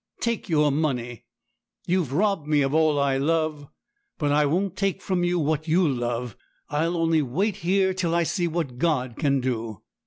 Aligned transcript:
Take 0.19 0.49
your 0.49 0.71
money. 0.71 1.25
You've 1.85 2.11
robbed 2.11 2.47
me 2.47 2.63
of 2.63 2.73
all 2.73 2.97
I 2.99 3.17
love, 3.17 3.67
but 4.17 4.31
I 4.31 4.47
won't 4.47 4.75
take 4.75 4.99
from 4.99 5.23
you 5.23 5.37
what 5.37 5.67
you 5.67 5.87
love. 5.87 6.35
I'll 6.69 6.97
only 6.97 7.21
wait 7.21 7.57
here 7.57 7.93
till 7.93 8.15
I 8.15 8.23
see 8.23 8.47
what 8.47 8.79
God 8.79 9.15
can 9.15 9.41
do.' 9.41 9.83